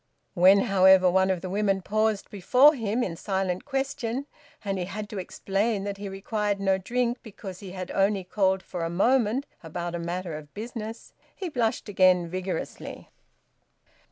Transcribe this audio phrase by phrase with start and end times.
[0.33, 4.25] When, however, one of the women paused before him in silent question,
[4.65, 8.63] and he had to explain that he required no drink because he had only called
[8.63, 13.11] for a moment about a matter of business, he blushed again vigorously.